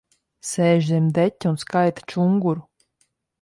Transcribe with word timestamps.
Sēž 0.51 0.87
zem 0.91 1.11
deķa 1.17 1.51
un 1.51 1.59
skaita 1.65 2.07
čunguru. 2.15 2.67